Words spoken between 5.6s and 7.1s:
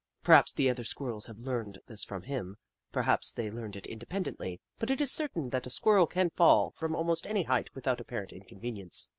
a Squirrel can fall from